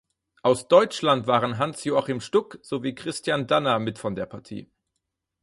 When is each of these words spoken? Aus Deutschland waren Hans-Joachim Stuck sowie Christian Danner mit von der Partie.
Aus 0.41 0.67
Deutschland 0.67 1.27
waren 1.27 1.59
Hans-Joachim 1.59 2.21
Stuck 2.21 2.57
sowie 2.63 2.95
Christian 2.95 3.45
Danner 3.45 3.77
mit 3.77 3.99
von 3.99 4.15
der 4.15 4.25
Partie. 4.25 4.67